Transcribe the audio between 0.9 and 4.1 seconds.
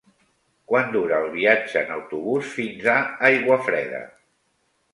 dura el viatge en autobús fins a Aiguafreda?